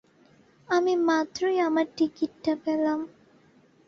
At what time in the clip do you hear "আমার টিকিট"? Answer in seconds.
1.59-2.31